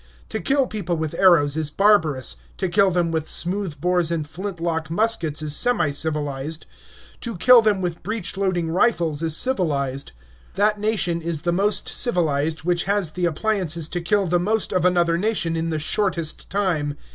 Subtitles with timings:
[0.29, 4.89] To kill people with arrows is barbarous; to kill them with smooth bores and flintlock
[4.89, 6.65] muskets is semi civilized;
[7.19, 10.11] to kill them with breech loading rifles is civilized.
[10.55, 14.85] That nation is the most civilized which has the appliances to kill the most of
[14.85, 16.97] another nation in the shortest time.